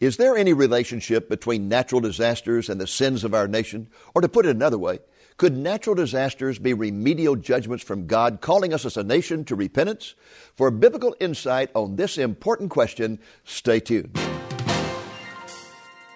[0.00, 3.88] Is there any relationship between natural disasters and the sins of our nation?
[4.14, 5.00] Or to put it another way,
[5.36, 10.14] could natural disasters be remedial judgments from God calling us as a nation to repentance?
[10.54, 14.18] For biblical insight on this important question, stay tuned.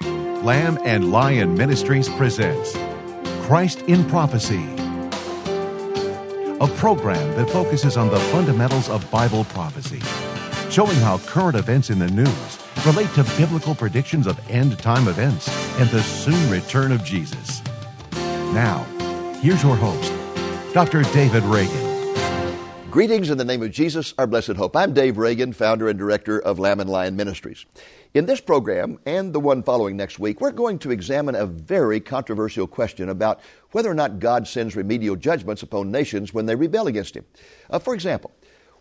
[0.00, 2.72] Lamb and Lion Ministries presents
[3.44, 4.64] Christ in Prophecy,
[6.58, 10.00] a program that focuses on the fundamentals of Bible prophecy,
[10.70, 15.48] showing how current events in the news relate to biblical predictions of end time events
[15.78, 17.62] and the soon return of Jesus.
[18.52, 18.84] Now,
[19.40, 20.12] here's your host,
[20.74, 21.02] Dr.
[21.12, 21.94] David Reagan.
[22.94, 24.76] Greetings in the name of Jesus, our blessed hope.
[24.76, 27.66] I'm Dave Reagan, founder and director of Lamb and Lion Ministries.
[28.14, 31.98] In this program and the one following next week, we're going to examine a very
[31.98, 33.40] controversial question about
[33.72, 37.24] whether or not God sends remedial judgments upon nations when they rebel against Him.
[37.68, 38.30] Uh, for example,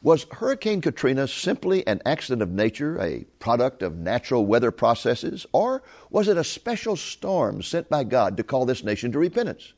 [0.04, 5.82] was Hurricane Katrina simply an accident of nature, a product of natural weather processes, or
[6.10, 9.72] was it a special storm sent by God to call this nation to repentance?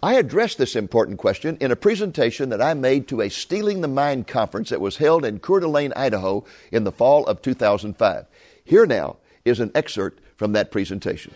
[0.00, 3.88] I addressed this important question in a presentation that I made to a Steeling the
[3.88, 8.26] Mind conference that was held in Coeur d'Alene, Idaho in the fall of 2005.
[8.64, 11.34] Here now is an excerpt from that presentation.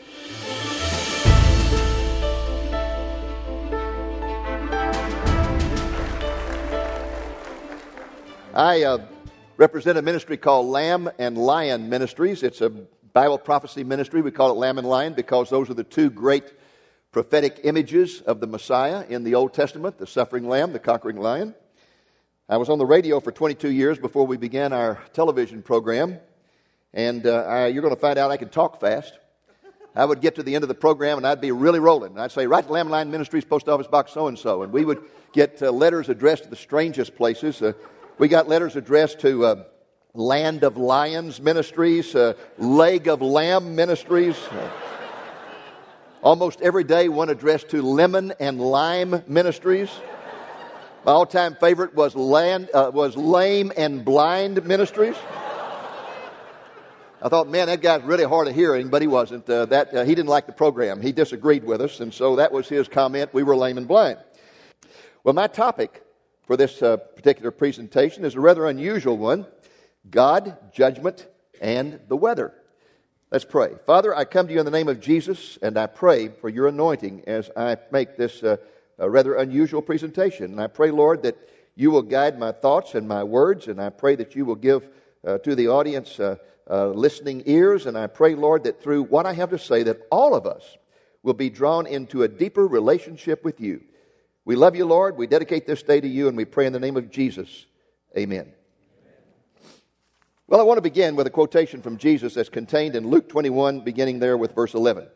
[8.58, 8.98] I uh,
[9.56, 12.42] represent a ministry called Lamb and Lion Ministries.
[12.42, 14.20] It's a Bible prophecy ministry.
[14.20, 16.54] We call it Lamb and Lion because those are the two great
[17.12, 21.54] prophetic images of the Messiah in the Old Testament the suffering lamb, the conquering lion.
[22.48, 26.18] I was on the radio for 22 years before we began our television program,
[26.92, 29.16] and uh, I, you're going to find out I can talk fast.
[29.94, 32.18] I would get to the end of the program and I'd be really rolling.
[32.18, 34.64] I'd say, Write to Lamb and Lion Ministries, Post Office Box so and so.
[34.64, 37.62] And we would get uh, letters addressed to the strangest places.
[37.62, 37.72] Uh,
[38.18, 39.64] we got letters addressed to uh,
[40.12, 44.36] Land of Lions Ministries, uh, Leg of Lamb Ministries.
[46.20, 49.88] Almost every day, one addressed to Lemon and Lime Ministries.
[51.04, 55.14] My all-time favorite was land uh, was Lame and Blind Ministries.
[57.22, 59.48] I thought, man, that guy's really hard of hearing, but he wasn't.
[59.48, 61.00] Uh, that uh, he didn't like the program.
[61.00, 63.32] He disagreed with us, and so that was his comment.
[63.32, 64.18] We were lame and blind.
[65.22, 66.02] Well, my topic
[66.48, 69.44] for this uh, particular presentation is a rather unusual one
[70.10, 71.26] God, judgment,
[71.60, 72.54] and the weather.
[73.30, 73.74] Let's pray.
[73.84, 76.66] Father, I come to you in the name of Jesus, and I pray for your
[76.68, 78.56] anointing as I make this uh,
[78.98, 80.52] rather unusual presentation.
[80.52, 81.36] And I pray, Lord, that
[81.74, 84.88] you will guide my thoughts and my words, and I pray that you will give
[85.26, 86.36] uh, to the audience uh,
[86.70, 87.84] uh, listening ears.
[87.84, 90.78] And I pray, Lord, that through what I have to say, that all of us
[91.22, 93.82] will be drawn into a deeper relationship with you.
[94.48, 95.18] We love you, Lord.
[95.18, 97.66] We dedicate this day to you, and we pray in the name of Jesus.
[98.16, 98.50] Amen.
[100.46, 103.80] Well, I want to begin with a quotation from Jesus that's contained in Luke 21,
[103.80, 105.06] beginning there with verse 11.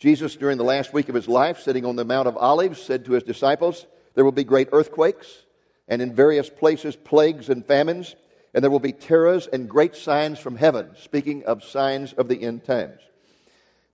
[0.00, 3.04] Jesus, during the last week of his life, sitting on the Mount of Olives, said
[3.04, 5.44] to his disciples, There will be great earthquakes,
[5.86, 8.16] and in various places plagues and famines,
[8.52, 12.42] and there will be terrors and great signs from heaven, speaking of signs of the
[12.42, 12.98] end times.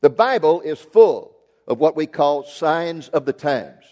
[0.00, 1.36] The Bible is full
[1.68, 3.84] of what we call signs of the times.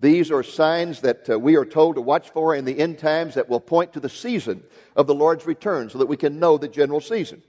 [0.00, 3.34] These are signs that uh, we are told to watch for in the end times
[3.34, 4.62] that will point to the season
[4.94, 7.42] of the Lord's return so that we can know the general season.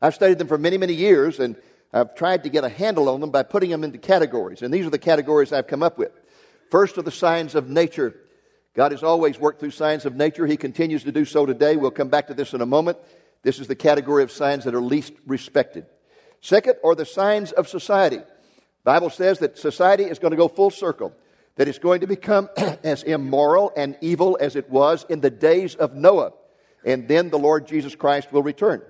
[0.00, 1.56] I've studied them for many, many years and
[1.92, 4.62] I've tried to get a handle on them by putting them into categories.
[4.62, 6.12] And these are the categories I've come up with.
[6.70, 8.14] First are the signs of nature.
[8.74, 10.46] God has always worked through signs of nature.
[10.46, 11.76] He continues to do so today.
[11.76, 12.98] We'll come back to this in a moment.
[13.42, 15.86] This is the category of signs that are least respected.
[16.40, 18.18] Second are the signs of society.
[18.18, 18.24] The
[18.84, 21.12] Bible says that society is going to go full circle
[21.56, 22.48] that it's going to become
[22.84, 26.32] as immoral and evil as it was in the days of Noah.
[26.84, 28.82] And then the Lord Jesus Christ will return.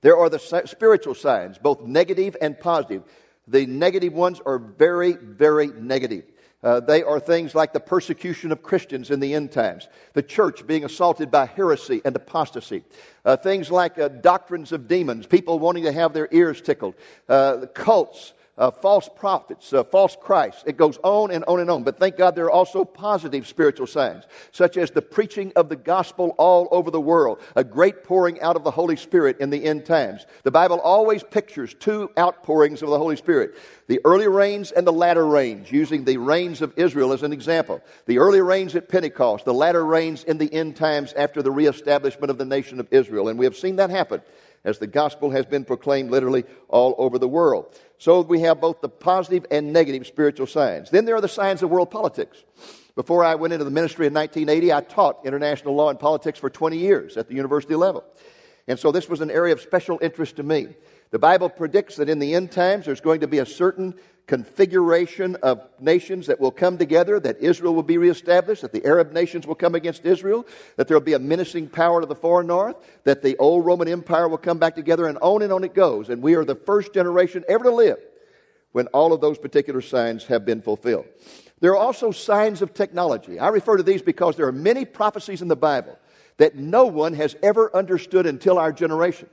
[0.00, 3.02] There are the spiritual signs, both negative and positive.
[3.46, 6.24] The negative ones are very, very negative.
[6.62, 10.64] Uh, they are things like the persecution of Christians in the end times, the church
[10.64, 12.84] being assaulted by heresy and apostasy,
[13.24, 16.94] uh, things like uh, doctrines of demons, people wanting to have their ears tickled,
[17.28, 20.64] uh, cults, uh, false prophets, uh, false Christ.
[20.66, 21.84] It goes on and on and on.
[21.84, 25.76] But thank God there are also positive spiritual signs, such as the preaching of the
[25.76, 29.64] gospel all over the world, a great pouring out of the Holy Spirit in the
[29.64, 30.26] end times.
[30.42, 33.54] The Bible always pictures two outpourings of the Holy Spirit
[33.88, 37.80] the early rains and the latter rains, using the rains of Israel as an example.
[38.06, 42.30] The early rains at Pentecost, the latter rains in the end times after the reestablishment
[42.30, 43.28] of the nation of Israel.
[43.28, 44.22] And we have seen that happen
[44.64, 47.78] as the gospel has been proclaimed literally all over the world.
[48.02, 50.90] So we have both the positive and negative spiritual signs.
[50.90, 52.42] Then there are the signs of world politics.
[52.96, 56.50] Before I went into the ministry in 1980, I taught international law and politics for
[56.50, 58.02] 20 years at the university level.
[58.66, 60.74] And so this was an area of special interest to me.
[61.12, 63.94] The Bible predicts that in the end times there's going to be a certain
[64.26, 69.12] configuration of nations that will come together, that Israel will be reestablished, that the Arab
[69.12, 70.46] nations will come against Israel,
[70.76, 73.88] that there will be a menacing power to the far north, that the old Roman
[73.88, 76.08] Empire will come back together, and on and on it goes.
[76.08, 77.98] And we are the first generation ever to live
[78.72, 81.06] when all of those particular signs have been fulfilled.
[81.60, 83.38] There are also signs of technology.
[83.38, 85.98] I refer to these because there are many prophecies in the Bible
[86.38, 89.28] that no one has ever understood until our generation.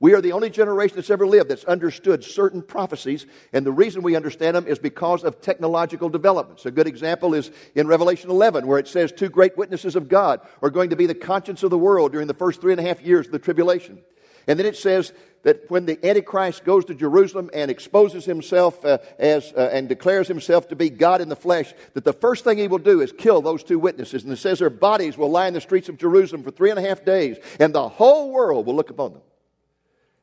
[0.00, 4.00] We are the only generation that's ever lived that's understood certain prophecies, and the reason
[4.00, 6.64] we understand them is because of technological developments.
[6.64, 10.40] A good example is in Revelation 11, where it says two great witnesses of God
[10.62, 12.82] are going to be the conscience of the world during the first three and a
[12.82, 14.00] half years of the tribulation.
[14.46, 15.12] And then it says
[15.42, 20.28] that when the Antichrist goes to Jerusalem and exposes himself uh, as, uh, and declares
[20.28, 23.12] himself to be God in the flesh, that the first thing he will do is
[23.12, 24.24] kill those two witnesses.
[24.24, 26.78] And it says their bodies will lie in the streets of Jerusalem for three and
[26.78, 29.22] a half days, and the whole world will look upon them.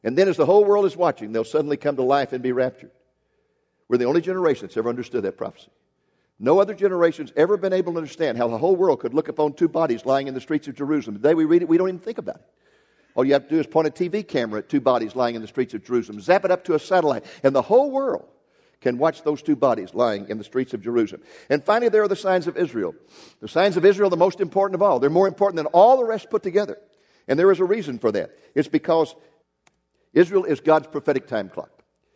[0.04, 2.52] And then, as the whole world is watching, they'll suddenly come to life and be
[2.52, 2.92] raptured.
[3.88, 5.72] We're the only generation that's ever understood that prophecy.
[6.40, 9.54] No other generation's ever been able to understand how the whole world could look upon
[9.54, 11.16] two bodies lying in the streets of Jerusalem.
[11.16, 12.46] The day we read it, we don't even think about it.
[13.16, 15.42] All you have to do is point a TV camera at two bodies lying in
[15.42, 18.28] the streets of Jerusalem, zap it up to a satellite, and the whole world
[18.82, 21.24] can watch those two bodies lying in the streets of Jerusalem.
[21.50, 22.94] And finally, there are the signs of Israel.
[23.40, 25.00] The signs of Israel, are the most important of all.
[25.00, 26.78] They're more important than all the rest put together.
[27.28, 28.38] And there is a reason for that.
[28.54, 29.16] It's because
[30.14, 31.72] Israel is God's prophetic time clock.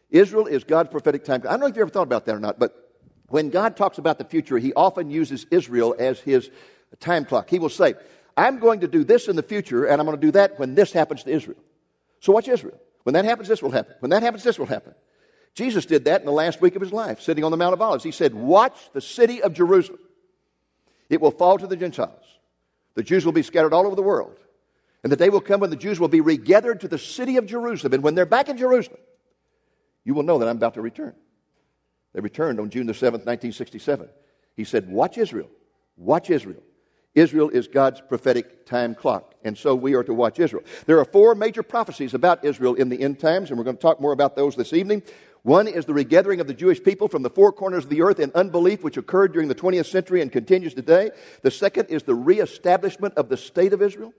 [0.09, 1.51] Israel is God's prophetic time clock.
[1.51, 2.91] I don't know if you ever thought about that or not, but
[3.29, 6.49] when God talks about the future, he often uses Israel as his
[6.99, 7.49] time clock.
[7.49, 7.95] He will say,
[8.35, 10.75] I'm going to do this in the future, and I'm going to do that when
[10.75, 11.57] this happens to Israel.
[12.19, 12.79] So watch Israel.
[13.03, 13.95] When that happens, this will happen.
[13.99, 14.93] When that happens, this will happen.
[15.53, 17.81] Jesus did that in the last week of his life, sitting on the Mount of
[17.81, 18.03] Olives.
[18.03, 19.99] He said, Watch the city of Jerusalem.
[21.09, 22.23] It will fall to the Gentiles.
[22.95, 24.37] The Jews will be scattered all over the world.
[25.03, 27.45] And the day will come when the Jews will be regathered to the city of
[27.45, 27.93] Jerusalem.
[27.93, 28.99] And when they're back in Jerusalem,
[30.03, 31.15] you will know that I'm about to return.
[32.13, 34.09] They returned on June the 7th, 1967.
[34.55, 35.49] He said, Watch Israel.
[35.97, 36.61] Watch Israel.
[37.13, 40.63] Israel is God's prophetic time clock, and so we are to watch Israel.
[40.85, 43.81] There are four major prophecies about Israel in the end times, and we're going to
[43.81, 45.03] talk more about those this evening.
[45.43, 48.21] One is the regathering of the Jewish people from the four corners of the earth
[48.21, 51.11] in unbelief, which occurred during the 20th century and continues today.
[51.41, 54.13] The second is the reestablishment of the state of Israel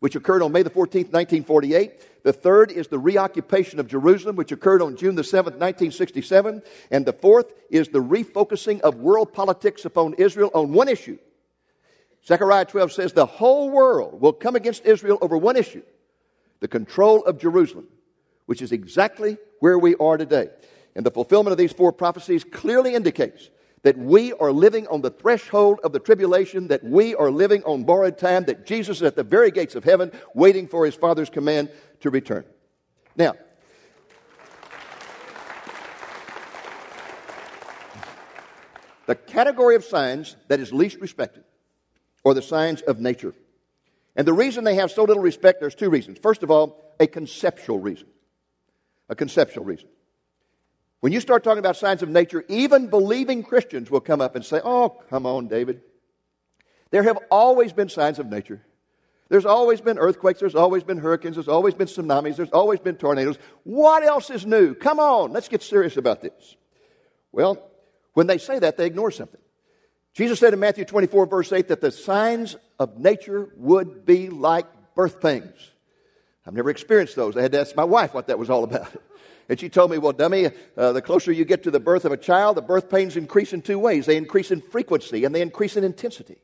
[0.00, 2.24] which occurred on May the 14th, 1948.
[2.24, 6.62] The third is the reoccupation of Jerusalem, which occurred on June the 7th, 1967.
[6.90, 11.18] And the fourth is the refocusing of world politics upon Israel on one issue.
[12.26, 15.82] Zechariah 12 says the whole world will come against Israel over one issue
[16.60, 17.86] the control of Jerusalem,
[18.44, 20.50] which is exactly where we are today.
[20.94, 23.48] And the fulfillment of these four prophecies clearly indicates
[23.82, 27.84] that we are living on the threshold of the tribulation, that we are living on
[27.84, 31.30] borrowed time, that Jesus is at the very gates of heaven waiting for his Father's
[31.30, 32.44] command to return.
[33.16, 33.34] Now,
[39.06, 41.44] the category of signs that is least respected
[42.24, 43.34] are the signs of nature.
[44.14, 46.18] And the reason they have so little respect, there's two reasons.
[46.18, 48.08] First of all, a conceptual reason.
[49.08, 49.88] A conceptual reason.
[51.00, 54.44] When you start talking about signs of nature, even believing Christians will come up and
[54.44, 55.82] say, Oh, come on, David.
[56.90, 58.62] There have always been signs of nature.
[59.28, 62.96] There's always been earthquakes, there's always been hurricanes, there's always been tsunamis, there's always been
[62.96, 63.38] tornadoes.
[63.62, 64.74] What else is new?
[64.74, 66.56] Come on, let's get serious about this.
[67.30, 67.70] Well,
[68.14, 69.40] when they say that, they ignore something.
[70.14, 74.66] Jesus said in Matthew 24, verse 8, that the signs of nature would be like
[74.96, 75.70] birth pains.
[76.44, 77.36] I've never experienced those.
[77.36, 78.90] I had to ask my wife what that was all about.
[79.50, 82.12] And she told me, well, dummy, uh, the closer you get to the birth of
[82.12, 84.06] a child, the birth pains increase in two ways.
[84.06, 86.36] They increase in frequency and they increase in intensity.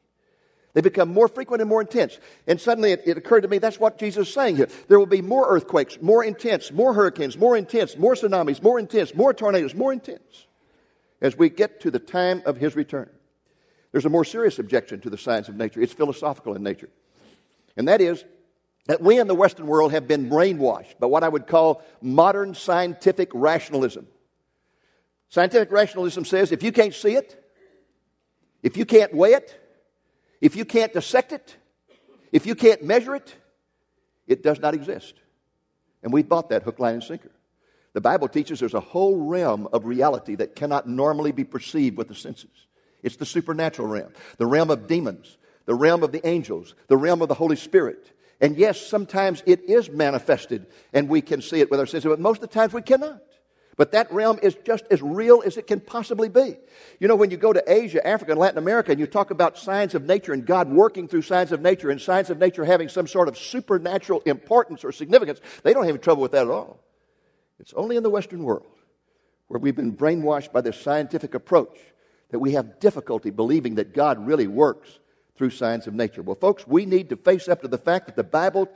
[0.74, 2.18] They become more frequent and more intense.
[2.48, 4.68] And suddenly it, it, occurred to me that's what Jesus is saying here.
[4.88, 9.14] There will be more earthquakes, more intense, more hurricanes, more intense, more tsunamis, more intense,
[9.14, 10.48] more tornadoes, more intense
[11.20, 13.08] as we get to the time of his return.
[13.92, 15.80] There's a more serious objection to the science of nature.
[15.80, 16.90] It's philosophical in nature.
[17.76, 18.24] And that is
[18.86, 22.54] that we in the Western world have been brainwashed by what I would call modern
[22.54, 24.06] scientific rationalism.
[25.28, 27.42] Scientific rationalism says if you can't see it,
[28.62, 29.60] if you can't weigh it,
[30.40, 31.56] if you can't dissect it,
[32.32, 33.34] if you can't measure it,
[34.26, 35.14] it does not exist.
[36.02, 37.30] And we've bought that hook, line, and sinker.
[37.92, 42.08] The Bible teaches there's a whole realm of reality that cannot normally be perceived with
[42.08, 42.50] the senses.
[43.02, 47.22] It's the supernatural realm, the realm of demons, the realm of the angels, the realm
[47.22, 48.12] of the Holy Spirit.
[48.40, 52.20] And yes, sometimes it is manifested and we can see it with our senses, but
[52.20, 53.22] most of the times we cannot.
[53.76, 56.56] But that realm is just as real as it can possibly be.
[56.98, 59.58] You know, when you go to Asia, Africa, and Latin America, and you talk about
[59.58, 62.88] signs of nature and God working through signs of nature and signs of nature having
[62.88, 66.50] some sort of supernatural importance or significance, they don't have any trouble with that at
[66.50, 66.80] all.
[67.58, 68.66] It's only in the Western world
[69.48, 71.78] where we've been brainwashed by this scientific approach
[72.30, 74.98] that we have difficulty believing that God really works
[75.36, 76.22] through signs of nature.
[76.22, 78.68] Well, folks, we need to face up to the fact that the Bible,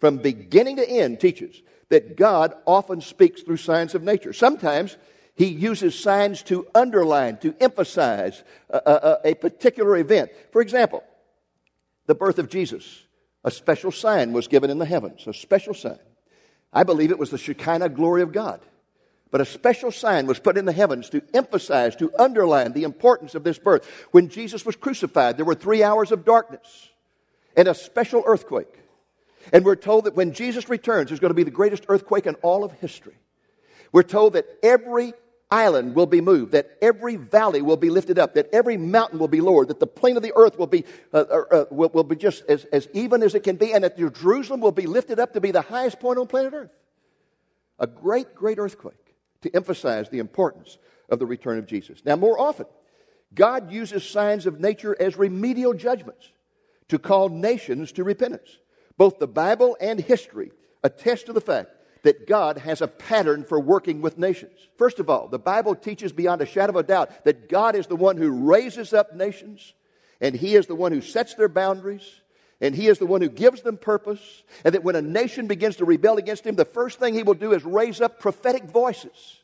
[0.00, 4.32] from beginning to end, teaches that God often speaks through signs of nature.
[4.32, 4.96] Sometimes
[5.34, 10.30] he uses signs to underline, to emphasize a, a, a, particular event.
[10.50, 11.04] For example,
[12.06, 13.04] the birth of Jesus.
[13.44, 16.00] A special sign was given in the heavens, a special sign.
[16.72, 18.60] I believe it was the Shekinah glory of God.
[19.30, 23.34] But a special sign was put in the heavens to emphasize, to underline the importance
[23.34, 23.86] of this birth.
[24.10, 26.88] When Jesus was crucified, there were three hours of darkness
[27.56, 28.74] and a special earthquake.
[29.52, 32.36] And we're told that when Jesus returns, there's going to be the greatest earthquake in
[32.36, 33.16] all of history.
[33.92, 35.12] We're told that every
[35.50, 39.28] island will be moved, that every valley will be lifted up, that every mountain will
[39.28, 42.04] be lowered, that the plane of the earth will be, uh, uh, uh, will, will,
[42.04, 45.18] be just as, as even as it can be, and that Jerusalem will be lifted
[45.18, 46.70] up to be the highest point on planet earth.
[47.78, 49.07] A great, great earthquake
[49.42, 50.78] to emphasize the importance
[51.08, 52.02] of the return of Jesus.
[52.04, 52.66] Now, more often,
[53.34, 56.32] God uses signs of nature as remedial judgments
[56.88, 58.58] to call nations to repentance.
[58.96, 60.50] Both the Bible and history
[60.82, 61.70] attest to the fact
[62.02, 64.58] that God has a pattern for working with nations.
[64.76, 67.86] First of all, the Bible teaches beyond a shadow of a doubt that God is
[67.86, 69.74] the one who raises up nations,
[70.20, 72.20] and He is the one who sets their boundaries,
[72.60, 75.76] and He is the one who gives them purpose, and that when a nation begins
[75.76, 79.38] to rebel against Him, the first thing He will do is raise up prophetic voices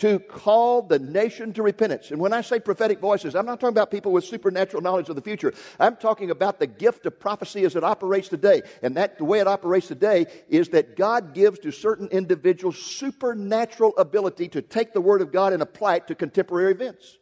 [0.00, 2.10] to call the nation to repentance.
[2.10, 5.14] And when I say prophetic voices, I'm not talking about people with supernatural knowledge of
[5.14, 5.52] the future.
[5.78, 8.62] I'm talking about the gift of prophecy as it operates today.
[8.82, 13.92] And that the way it operates today is that God gives to certain individuals supernatural
[13.98, 17.18] ability to take the word of God and apply it to contemporary events.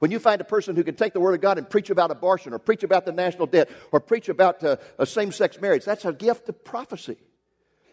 [0.00, 2.10] When you find a person who can take the Word of God and preach about
[2.10, 6.04] abortion or preach about the national debt or preach about uh, same sex marriage, that's
[6.04, 7.16] a gift of prophecy.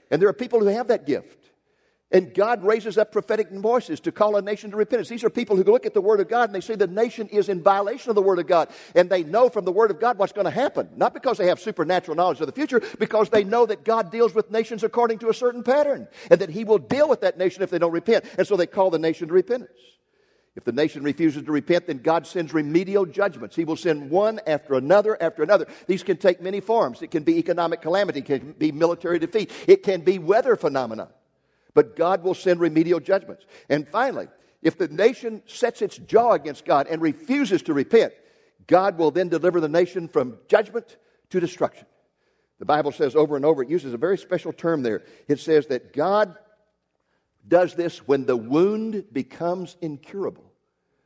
[0.10, 1.38] And there are people who have that gift.
[2.14, 5.08] And God raises up prophetic voices to call a nation to repentance.
[5.08, 7.30] These are people who look at the Word of God and they say the nation
[7.30, 8.70] is in violation of the Word of God.
[8.96, 10.90] And they know from the Word of God what's going to happen.
[10.98, 14.36] Not because they have supernatural knowledge of the future, because they know that God deals
[14.36, 16.10] with nations according to a certain pattern.
[16.30, 18.26] And that He will deal with that nation if they don't repent.
[18.38, 19.72] And so they call the nation to repentance.
[20.56, 23.56] If the nation refuses to repent, then God sends remedial judgments.
[23.56, 25.66] He will send one after another after another.
[25.88, 27.02] These can take many forms.
[27.02, 31.10] It can be economic calamity, it can be military defeat, it can be weather phenomena.
[31.74, 33.46] But God will send remedial judgments.
[33.70, 34.28] And finally,
[34.62, 38.14] if the nation sets its jaw against God and refuses to repent,
[38.68, 40.98] God will then deliver the nation from judgment
[41.30, 41.88] to destruction.
[42.60, 45.02] The Bible says over and over, it uses a very special term there.
[45.28, 46.36] It says that God
[47.48, 50.52] does this when the wound becomes incurable.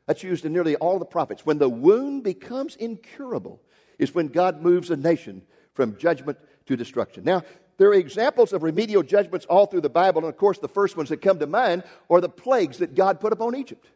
[0.05, 1.45] That's used in nearly all the prophets.
[1.45, 3.61] When the wound becomes incurable
[3.97, 5.41] is when God moves a nation
[5.73, 6.37] from judgment
[6.67, 7.23] to destruction.
[7.23, 7.43] Now,
[7.77, 10.95] there are examples of remedial judgments all through the Bible, and of course, the first
[10.95, 13.87] ones that come to mind are the plagues that God put upon Egypt.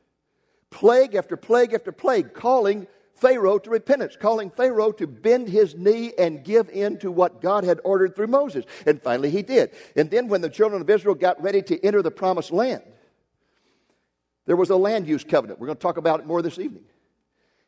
[0.69, 2.87] Plague after plague after plague, calling
[3.19, 7.63] Pharaoh to repentance, calling Pharaoh to bend his knee and give in to what God
[7.63, 8.65] had ordered through Moses.
[8.85, 9.71] And finally, he did.
[9.95, 12.83] And then, when the children of Israel got ready to enter the promised land,
[14.45, 15.59] there was a land use covenant.
[15.59, 16.83] We're going to talk about it more this evening.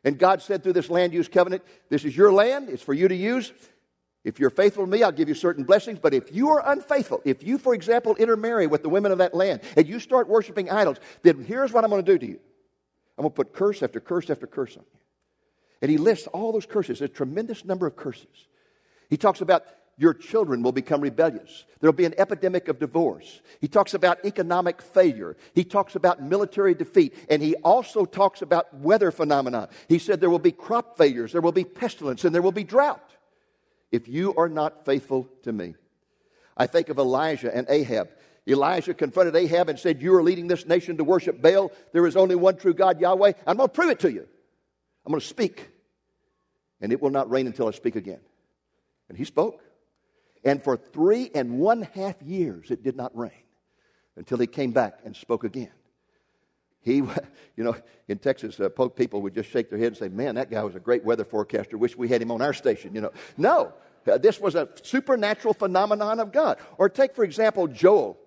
[0.04, 3.08] And God said through this land use covenant, This is your land, it's for you
[3.08, 3.52] to use.
[4.24, 5.98] If you're faithful to me, I'll give you certain blessings.
[5.98, 9.34] But if you are unfaithful, if you, for example, intermarry with the women of that
[9.34, 12.38] land and you start worshiping idols, then here's what I'm going to do to you
[13.18, 15.01] I'm going to put curse after curse after curse on you.
[15.82, 18.46] And he lists all those curses, a tremendous number of curses.
[19.10, 19.64] He talks about
[19.98, 21.64] your children will become rebellious.
[21.80, 23.40] There'll be an epidemic of divorce.
[23.60, 25.36] He talks about economic failure.
[25.54, 27.14] He talks about military defeat.
[27.28, 29.68] And he also talks about weather phenomena.
[29.88, 32.64] He said there will be crop failures, there will be pestilence, and there will be
[32.64, 33.10] drought
[33.90, 35.74] if you are not faithful to me.
[36.56, 38.08] I think of Elijah and Ahab.
[38.46, 41.70] Elijah confronted Ahab and said, You are leading this nation to worship Baal.
[41.92, 43.32] There is only one true God, Yahweh.
[43.46, 44.26] I'm going to prove it to you.
[45.04, 45.70] I'm going to speak,
[46.80, 48.20] and it will not rain until I speak again.
[49.08, 49.62] And he spoke.
[50.44, 53.30] And for three and one half years, it did not rain
[54.16, 55.70] until he came back and spoke again.
[56.80, 56.96] He,
[57.56, 57.76] you know,
[58.08, 60.74] in Texas, uh, people would just shake their head and say, Man, that guy was
[60.74, 61.78] a great weather forecaster.
[61.78, 63.12] Wish we had him on our station, you know.
[63.36, 63.72] No,
[64.10, 66.58] uh, this was a supernatural phenomenon of God.
[66.78, 68.18] Or take, for example, Joel.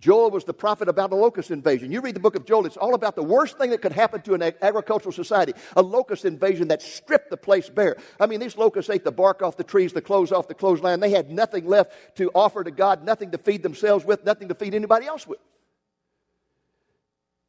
[0.00, 1.92] Joel was the prophet about a locust invasion.
[1.92, 4.22] You read the book of Joel, it's all about the worst thing that could happen
[4.22, 7.96] to an agricultural society a locust invasion that stripped the place bare.
[8.18, 11.00] I mean, these locusts ate the bark off the trees, the clothes off the clothesline.
[11.00, 14.54] They had nothing left to offer to God, nothing to feed themselves with, nothing to
[14.54, 15.38] feed anybody else with.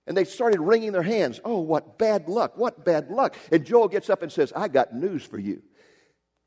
[0.05, 1.39] And they started wringing their hands.
[1.45, 2.57] Oh, what bad luck!
[2.57, 3.35] What bad luck!
[3.51, 5.61] And Joel gets up and says, I got news for you.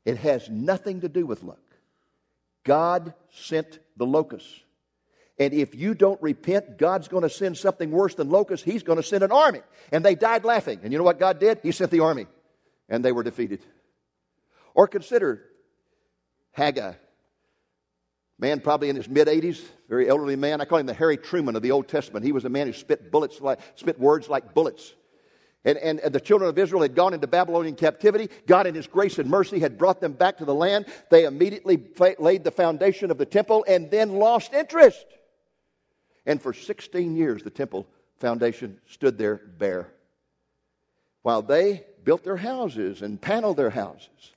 [0.05, 1.57] It has nothing to do with luck.
[2.63, 4.64] God sent the locusts.
[5.37, 8.63] And if you don't repent, God's going to send something worse than locusts.
[8.63, 9.61] He's going to send an army.
[9.91, 10.79] And they died laughing.
[10.81, 11.59] And you know what God did?
[11.61, 12.27] He sent the army.
[12.87, 13.59] And they were defeated.
[14.73, 15.43] Or consider
[16.51, 16.93] Haggai.
[18.37, 20.59] Man, probably in his mid 80s, very elderly man.
[20.59, 22.25] I call him the Harry Truman of the Old Testament.
[22.25, 24.93] He was a man who spit bullets like, spit words like bullets.
[25.63, 28.29] And, and, and, the children of Israel had gone into Babylonian captivity.
[28.45, 30.85] God, in His grace and mercy, had brought them back to the land.
[31.09, 31.81] They immediately
[32.19, 35.03] laid the foundation of the temple and then lost interest.
[36.25, 37.87] And for 16 years, the temple
[38.19, 39.91] foundation stood there bare.
[41.21, 44.31] While they built their houses and paneled their houses.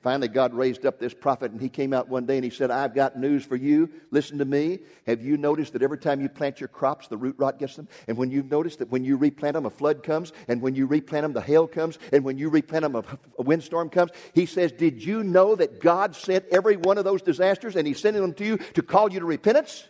[0.00, 2.70] Finally, God raised up this prophet, and he came out one day and he said,
[2.70, 3.90] I've got news for you.
[4.12, 4.78] Listen to me.
[5.08, 7.88] Have you noticed that every time you plant your crops, the root rot gets them?
[8.06, 10.86] And when you've noticed that when you replant them, a flood comes, and when you
[10.86, 14.12] replant them, the hail comes, and when you replant them, a, windstorm comes?
[14.34, 17.98] He says, Did you know that God sent every one of those disasters and he's
[17.98, 19.84] sending them to you to call you to repentance?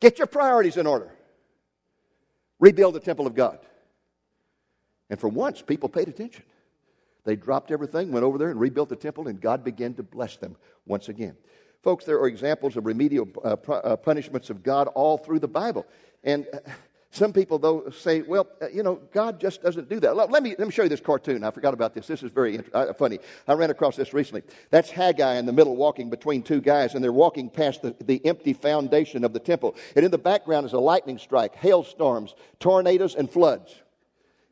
[0.00, 1.10] Get your priorities in order.
[2.58, 3.58] Rebuild the temple of God.
[5.08, 6.44] And for once, people paid attention.
[7.24, 10.36] They dropped everything, went over there and rebuilt the temple, and God began to bless
[10.36, 11.36] them once again.
[11.82, 15.86] Folks, there are examples of remedial uh, uh, punishments of God all through the Bible.
[16.24, 16.58] And uh,
[17.12, 20.14] some people, though, say, well, uh, you know, God just doesn't do that.
[20.14, 21.42] Let me, let me show you this cartoon.
[21.42, 22.06] I forgot about this.
[22.06, 23.18] This is very uh, funny.
[23.48, 24.42] I ran across this recently.
[24.70, 28.24] That's Haggai in the middle walking between two guys, and they're walking past the, the
[28.24, 29.74] empty foundation of the temple.
[29.96, 33.74] And in the background is a lightning strike, hailstorms, tornadoes, and floods.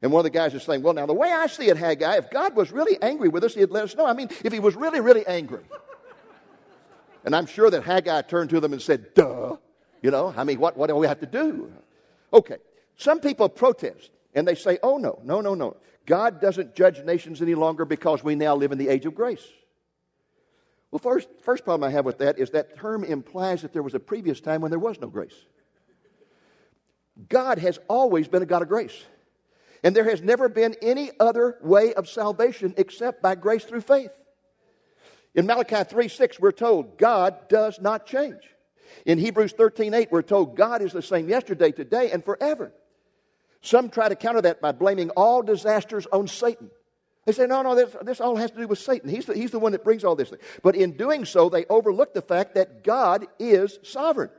[0.02, 2.16] And one of the guys is saying, Well, now, the way I see it, Haggai,
[2.16, 4.06] if God was really angry with us, he'd let us know.
[4.06, 5.62] I mean, if he was really, really angry.
[7.24, 9.56] and I'm sure that Haggai turned to them and said, Duh.
[10.02, 11.72] You know, I mean, what, what do we have to do?
[12.32, 12.56] Okay.
[12.96, 15.76] Some people protest and they say, Oh, no, no, no, no.
[16.06, 19.46] God doesn't judge nations any longer because we now live in the age of grace.
[20.90, 23.94] Well, first, first problem I have with that is that term implies that there was
[23.94, 25.34] a previous time when there was no grace.
[27.28, 29.04] God has always been a God of grace.
[29.84, 34.10] And there has never been any other way of salvation except by grace through faith.
[35.34, 38.42] In Malachi 3 6, we're told God does not change.
[39.04, 42.72] In Hebrews 13 8, we're told God is the same yesterday, today, and forever.
[43.60, 46.70] Some try to counter that by blaming all disasters on Satan.
[47.26, 49.10] They say, no, no, this, this all has to do with Satan.
[49.10, 50.30] He's the, he's the one that brings all this.
[50.30, 50.38] Thing.
[50.62, 54.30] But in doing so, they overlook the fact that God is sovereign.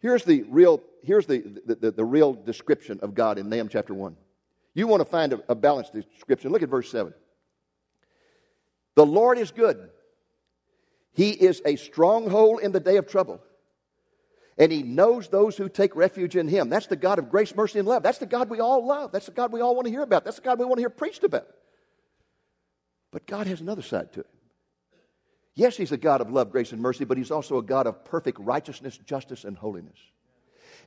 [0.00, 3.94] Here's the real, here's the, the, the, the real description of God in Nahum chapter
[3.94, 4.16] 1.
[4.74, 6.50] You want to find a, a balanced description.
[6.50, 7.12] Look at verse 7.
[8.96, 9.90] The Lord is good.
[11.12, 13.40] He is a stronghold in the day of trouble.
[14.58, 16.68] And he knows those who take refuge in him.
[16.68, 18.02] That's the God of grace, mercy, and love.
[18.02, 19.10] That's the God we all love.
[19.10, 20.24] That's the God we all want to hear about.
[20.24, 21.46] That's the God we want to hear preached about.
[23.10, 24.30] But God has another side to it.
[25.54, 28.04] Yes, He's a God of love, grace, and mercy, but He's also a God of
[28.04, 29.98] perfect righteousness, justice, and holiness.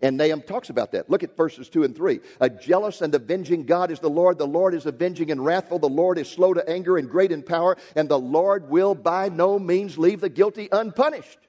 [0.03, 1.09] And Nahum talks about that.
[1.09, 2.19] Look at verses 2 and 3.
[2.41, 4.37] A jealous and avenging God is the Lord.
[4.37, 5.79] The Lord is avenging and wrathful.
[5.79, 7.77] The Lord is slow to anger and great in power.
[7.95, 11.39] And the Lord will by no means leave the guilty unpunished.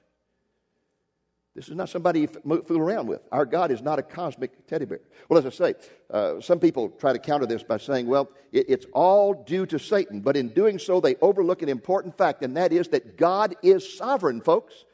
[1.53, 3.21] This is not somebody you fool around with.
[3.29, 5.01] Our God is not a cosmic teddy bear.
[5.27, 5.73] Well, as I say,
[6.09, 9.79] uh, some people try to counter this by saying, well, it, it's all due to
[9.79, 10.21] Satan.
[10.21, 13.97] But in doing so, they overlook an important fact, and that is that God is
[13.97, 14.85] sovereign, folks.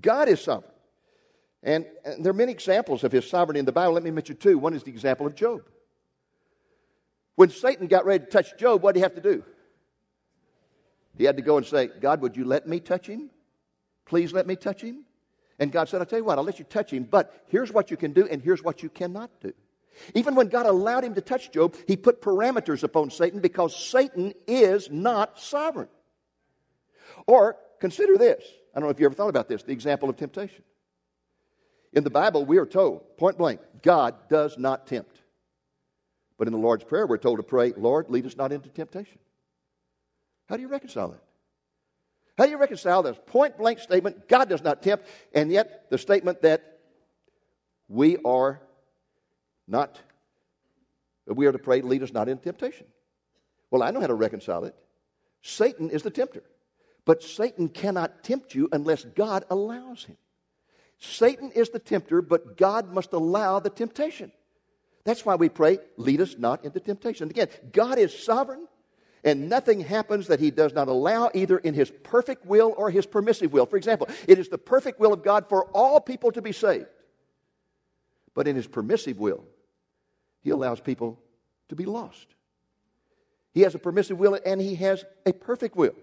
[0.00, 0.70] God is sovereign.
[1.62, 3.94] And, and there are many examples of his sovereignty in the Bible.
[3.94, 4.58] Let me mention two.
[4.58, 5.62] One is the example of Job.
[7.34, 9.44] When Satan got ready to touch Job, what did he have to do?
[11.16, 13.30] He had to go and say, God, would you let me touch him?
[14.06, 15.04] Please let me touch him.
[15.58, 17.90] And God said, I'll tell you what, I'll let you touch him, but here's what
[17.90, 19.52] you can do and here's what you cannot do.
[20.14, 24.32] Even when God allowed him to touch Job, he put parameters upon Satan because Satan
[24.46, 25.88] is not sovereign.
[27.26, 28.44] Or consider this.
[28.74, 30.62] I don't know if you ever thought about this the example of temptation.
[31.92, 35.20] In the Bible, we are told, point blank, God does not tempt.
[36.36, 39.18] But in the Lord's Prayer, we're told to pray, Lord, lead us not into temptation.
[40.48, 41.22] How do you reconcile that?
[42.36, 45.98] How do you reconcile this point blank statement, God does not tempt, and yet the
[45.98, 46.78] statement that
[47.88, 48.60] we are
[49.66, 50.00] not,
[51.26, 52.86] we are to pray, lead us not into temptation?
[53.70, 54.74] Well, I know how to reconcile it.
[55.42, 56.44] Satan is the tempter,
[57.04, 60.16] but Satan cannot tempt you unless God allows him.
[60.98, 64.32] Satan is the tempter, but God must allow the temptation.
[65.04, 67.30] That's why we pray, lead us not into temptation.
[67.30, 68.66] Again, God is sovereign.
[69.24, 73.04] And nothing happens that he does not allow either in his perfect will or his
[73.04, 73.66] permissive will.
[73.66, 76.86] For example, it is the perfect will of God for all people to be saved.
[78.34, 79.44] But in his permissive will,
[80.40, 81.18] he allows people
[81.68, 82.26] to be lost.
[83.52, 85.96] He has a permissive will and he has a perfect will.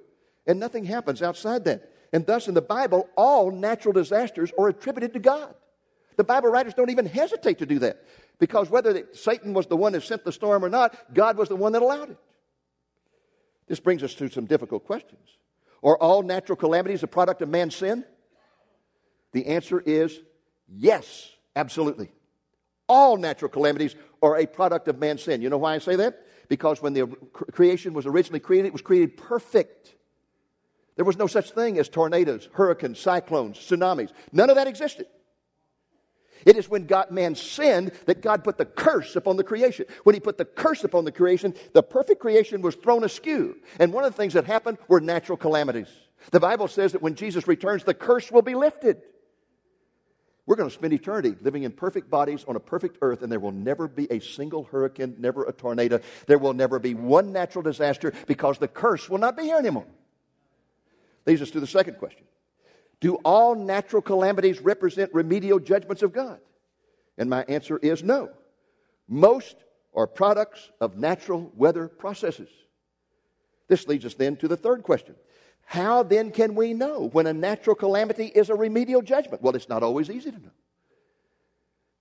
[0.46, 1.90] And nothing happens outside that.
[2.16, 5.54] And thus, in the Bible, all natural disasters are attributed to God.
[6.16, 8.06] The Bible writers don't even hesitate to do that
[8.40, 11.58] because whether Satan was the one that sent the storm or not, God was the
[11.58, 12.18] one that allowed it.
[13.68, 15.28] This brings us to some difficult questions.
[15.84, 18.06] Are all natural calamities a product of man's sin?
[19.34, 20.18] The answer is
[20.70, 22.14] yes, absolutely.
[22.88, 25.42] All natural calamities are a product of man's sin.
[25.42, 26.22] You know why I say that?
[26.48, 27.08] Because when the
[27.52, 29.96] creation was originally created, it was created perfect.
[30.96, 34.12] There was no such thing as tornadoes, hurricanes, cyclones, tsunamis.
[34.32, 35.08] None of that existed.
[36.46, 39.86] It is when God, man sinned that God put the curse upon the creation.
[40.04, 43.58] When he put the curse upon the creation, the perfect creation was thrown askew.
[43.80, 45.88] And one of the things that happened were natural calamities.
[46.32, 49.02] The Bible says that when Jesus returns, the curse will be lifted.
[50.46, 53.40] We're going to spend eternity living in perfect bodies on a perfect earth, and there
[53.40, 56.00] will never be a single hurricane, never a tornado.
[56.28, 59.88] There will never be one natural disaster because the curse will not be here anymore.
[61.26, 62.26] Leads us to the second question
[63.00, 66.40] Do all natural calamities represent remedial judgments of God?
[67.18, 68.30] And my answer is no.
[69.08, 69.56] Most
[69.94, 72.50] are products of natural weather processes.
[73.68, 75.16] This leads us then to the third question
[75.66, 79.42] how then can we know when a natural calamity is a remedial judgment?
[79.42, 80.52] Well, it's not always easy to know.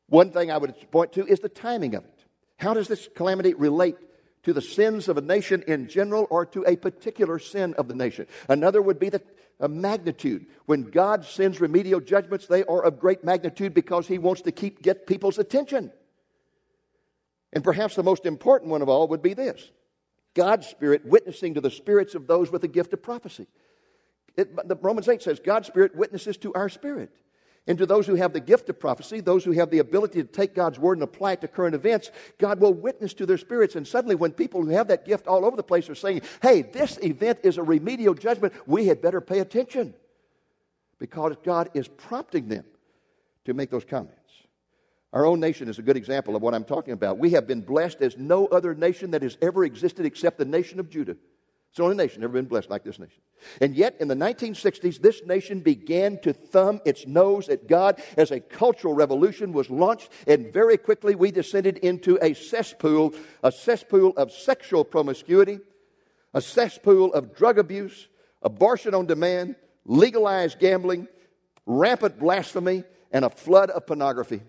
[0.09, 2.25] One thing I would point to is the timing of it.
[2.59, 3.97] How does this calamity relate
[4.45, 7.95] to the sins of a nation in general or to a particular sin of the
[7.95, 8.27] nation?
[8.49, 9.23] Another would be the
[9.69, 10.47] magnitude.
[10.67, 14.83] When God sends remedial judgments, they are of great magnitude because He wants to keep
[14.83, 15.93] get people's attention.
[17.53, 19.71] And perhaps the most important one of all would be this
[20.35, 23.47] God's Spirit witnessing to the spirits of those with the gift of prophecy.
[24.37, 27.11] It, the Romans 8 says God's Spirit witnesses to our spirit.
[27.66, 30.29] And to those who have the gift of prophecy, those who have the ability to
[30.29, 33.74] take God's word and apply it to current events, God will witness to their spirits.
[33.74, 36.61] And suddenly, when people who have that gift all over the place are saying, hey,
[36.61, 39.94] this event is a remedial judgment, we had better pay attention
[40.98, 42.64] because God is prompting them
[43.46, 44.20] to make those comments.
[45.14, 47.18] Our own nation is a good example of what I'm talking about.
[47.18, 50.81] We have been blessed as no other nation that has ever existed except the nation
[50.81, 51.16] of Judah.
[51.75, 53.21] It's the only nation ever been blessed like this nation.
[53.61, 58.31] And yet, in the 1960s, this nation began to thumb its nose at God as
[58.31, 64.13] a cultural revolution was launched, and very quickly we descended into a cesspool, a cesspool
[64.17, 65.59] of sexual promiscuity,
[66.33, 68.07] a cesspool of drug abuse,
[68.41, 71.09] abortion on demand, legalized gambling,
[71.67, 74.43] rampant blasphemy, and a flood of pornography.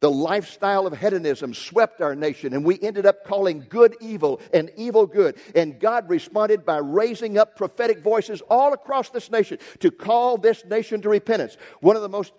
[0.00, 4.70] The lifestyle of hedonism swept our nation, and we ended up calling good evil and
[4.76, 5.36] evil good.
[5.54, 10.64] And God responded by raising up prophetic voices all across this nation to call this
[10.64, 11.58] nation to repentance.
[11.80, 12.32] One of the most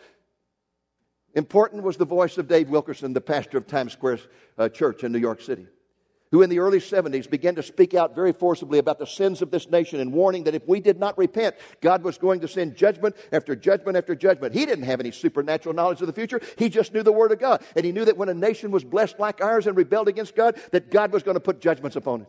[1.36, 4.19] important was the voice of Dave Wilkerson, the pastor of Times Square
[4.58, 5.67] uh, Church in New York City
[6.32, 9.52] who in the early 70s began to speak out very forcibly about the sins of
[9.52, 12.76] this nation and warning that if we did not repent, God was going to send
[12.76, 14.54] judgment after judgment after judgment.
[14.54, 16.39] He didn't have any supernatural knowledge of the future.
[16.58, 17.63] He just knew the Word of God.
[17.76, 20.60] And he knew that when a nation was blessed like ours and rebelled against God,
[20.72, 22.28] that God was going to put judgments upon it.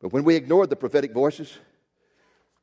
[0.00, 1.58] But when we ignored the prophetic voices,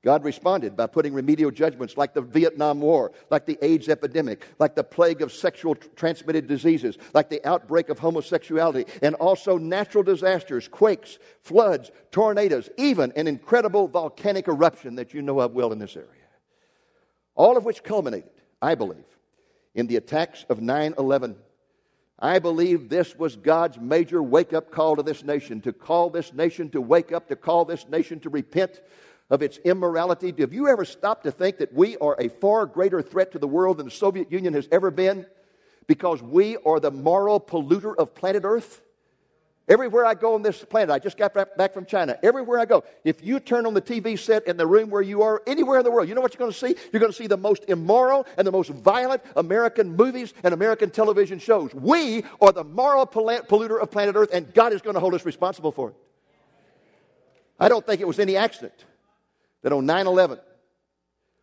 [0.06, 4.76] God responded by putting remedial judgments like the Vietnam War, like the AIDS epidemic, like
[4.76, 10.68] the plague of sexual transmitted diseases, like the outbreak of homosexuality, and also natural disasters,
[10.68, 15.98] quakes, floods, tornadoes, even an incredible volcanic eruption that you know of well in this
[15.98, 16.10] area.
[17.34, 18.30] All of which culminated,
[18.62, 19.06] I believe,
[19.74, 21.36] in the attacks of 9 11.
[22.20, 26.32] I believe this was God's major wake up call to this nation to call this
[26.32, 28.82] nation to wake up, to call this nation to repent
[29.30, 30.34] of its immorality.
[30.38, 33.48] Have you ever stopped to think that we are a far greater threat to the
[33.48, 35.26] world than the Soviet Union has ever been?
[35.88, 38.82] Because we are the moral polluter of planet Earth?
[39.68, 42.20] Everywhere I go on this planet, I just got back from China.
[42.22, 45.24] Everywhere I go, if you turn on the TV set in the room where you
[45.24, 46.76] are, anywhere in the world, you know what you're going to see?
[46.94, 50.92] You're going to see the most immoral and the most violent American movies and American
[50.92, 51.74] television shows.
[51.74, 55.26] We are the moral polluter of planet Earth, and God is going to hold us
[55.26, 55.96] responsible for it.
[57.60, 58.86] I don't think it was any accident
[59.66, 60.38] that on 9 11,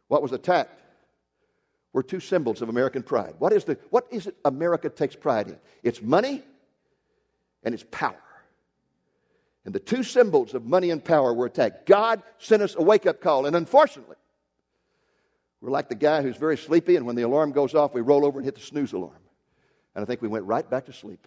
[0.07, 0.79] what was attacked
[1.93, 3.35] were two symbols of American pride.
[3.41, 5.59] What is, the, what is it America takes pride in?
[5.83, 6.45] It's money
[7.65, 8.15] and it's power.
[9.65, 11.85] And the two symbols of money and power were attacked.
[11.85, 14.17] God sent us a wake up call, and unfortunately,
[15.61, 18.25] we're like the guy who's very sleepy, and when the alarm goes off, we roll
[18.25, 19.19] over and hit the snooze alarm.
[19.97, 21.27] And I think we went right back to sleep.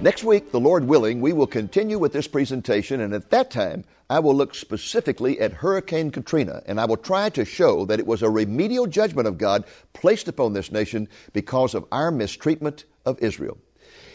[0.00, 3.84] Next week, the Lord willing, we will continue with this presentation, and at that time,
[4.08, 8.06] I will look specifically at Hurricane Katrina, and I will try to show that it
[8.06, 13.18] was a remedial judgment of God placed upon this nation because of our mistreatment of
[13.18, 13.58] Israel.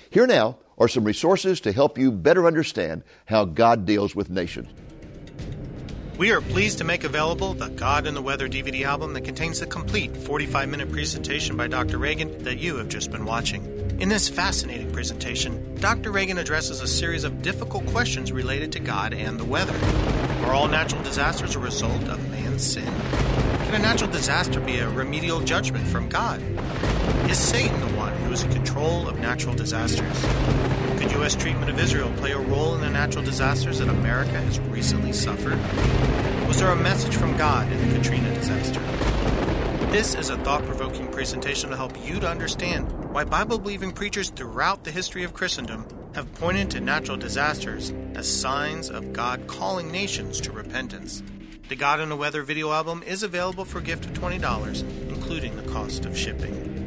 [0.10, 4.70] Here now are some resources to help you better understand how God deals with nations.
[6.16, 9.60] We are pleased to make available the God and the Weather DVD album that contains
[9.60, 11.98] the complete 45 minute presentation by Dr.
[11.98, 13.66] Reagan that you have just been watching.
[14.00, 16.12] In this fascinating presentation, Dr.
[16.12, 19.76] Reagan addresses a series of difficult questions related to God and the weather.
[20.46, 22.94] Are all natural disasters a result of man's sin?
[23.66, 26.40] Can a natural disaster be a remedial judgment from God?
[27.28, 30.83] Is Satan the one who is in control of natural disasters?
[31.04, 31.36] Could U.S.
[31.36, 35.60] treatment of Israel play a role in the natural disasters that America has recently suffered?
[36.48, 38.80] Was there a message from God in the Katrina disaster?
[39.92, 44.30] This is a thought provoking presentation to help you to understand why Bible believing preachers
[44.30, 45.86] throughout the history of Christendom
[46.16, 51.22] have pointed to natural disasters as signs of God calling nations to repentance.
[51.68, 55.58] The God in the Weather video album is available for a gift of $20, including
[55.58, 56.83] the cost of shipping.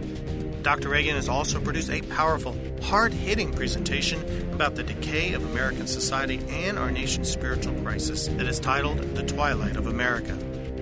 [0.66, 0.88] Dr.
[0.88, 4.20] Reagan has also produced a powerful, hard hitting presentation
[4.52, 9.22] about the decay of American society and our nation's spiritual crisis that is titled The
[9.22, 10.32] Twilight of America.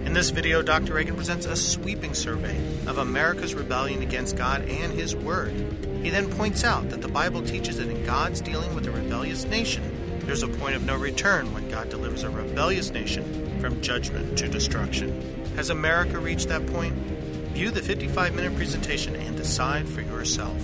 [0.06, 0.94] In this video, Dr.
[0.94, 5.52] Reagan presents a sweeping survey of America's rebellion against God and His Word.
[6.02, 9.44] He then points out that the Bible teaches that in God's dealing with a rebellious
[9.44, 14.38] nation, there's a point of no return when God delivers a rebellious nation from judgment
[14.38, 15.44] to destruction.
[15.56, 16.94] Has America reached that point?
[17.54, 20.60] View the 55 minute presentation and decide for yourself.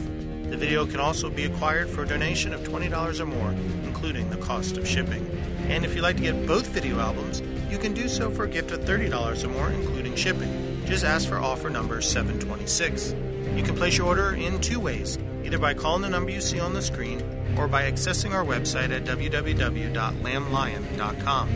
[0.49, 3.53] The video can also be acquired for a donation of $20 or more,
[3.85, 5.25] including the cost of shipping.
[5.69, 8.49] And if you'd like to get both video albums, you can do so for a
[8.49, 10.85] gift of $30 or more, including shipping.
[10.85, 13.15] Just ask for offer number 726.
[13.55, 16.59] You can place your order in two ways either by calling the number you see
[16.59, 17.23] on the screen
[17.57, 21.49] or by accessing our website at www.lamblion.com.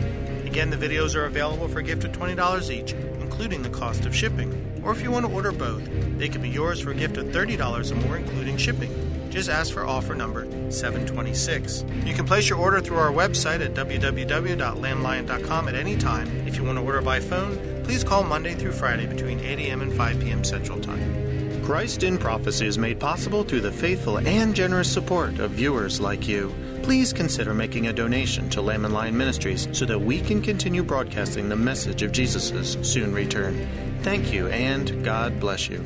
[0.45, 4.15] Again, the videos are available for a gift of $20 each, including the cost of
[4.15, 4.74] shipping.
[4.85, 5.83] Or if you want to order both,
[6.17, 8.91] they can be yours for a gift of $30 or more, including shipping
[9.35, 11.83] just ask for offer number 726.
[12.05, 16.47] You can place your order through our website at www.lamblion.com at any time.
[16.47, 19.81] If you want to order by phone, please call Monday through Friday between 8 a.m.
[19.81, 20.45] and 5 p.m.
[20.45, 21.63] Central Time.
[21.65, 26.29] Christ in Prophecy is made possible through the faithful and generous support of viewers like
[26.29, 26.55] you.
[26.85, 30.83] Please consider making a donation to Lamb and Lion Ministries so that we can continue
[30.83, 33.67] broadcasting the message of Jesus' soon return.
[34.03, 35.83] Thank you, and God bless you.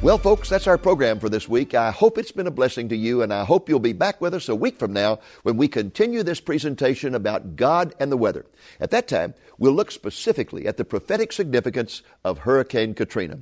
[0.00, 1.74] Well, folks, that's our program for this week.
[1.74, 4.32] I hope it's been a blessing to you, and I hope you'll be back with
[4.32, 8.46] us a week from now when we continue this presentation about God and the weather.
[8.80, 13.40] At that time, we'll look specifically at the prophetic significance of Hurricane Katrina.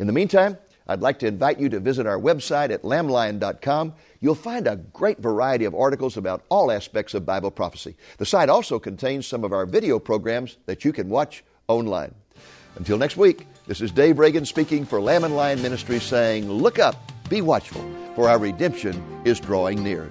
[0.00, 3.94] In the meantime, I'd like to invite you to visit our website at lamblion.com.
[4.20, 7.96] You'll find a great variety of articles about all aspects of Bible prophecy.
[8.18, 12.14] The site also contains some of our video programs that you can watch online.
[12.76, 16.78] Until next week, this is Dave Reagan speaking for Lamb and Lion Ministries saying, Look
[16.78, 16.96] up,
[17.30, 20.10] be watchful, for our redemption is drawing near.